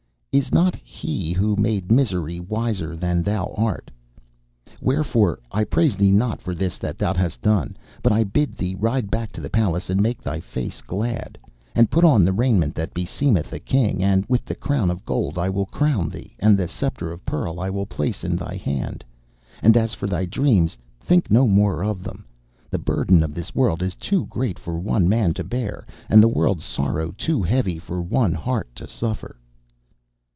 [0.33, 3.91] Is not He who made misery wiser than thou art?
[4.79, 8.73] Wherefore I praise thee not for this that thou hast done, but I bid thee
[8.79, 11.37] ride back to the Palace and make thy face glad,
[11.75, 15.37] and put on the raiment that beseemeth a king, and with the crown of gold
[15.37, 19.03] I will crown thee, and the sceptre of pearl will I place in thy hand.
[19.61, 22.23] And as for thy dreams, think no more of them.
[22.69, 26.29] The burden of this world is too great for one man to bear, and the
[26.29, 29.35] world's sorrow too heavy for one heart to suffer.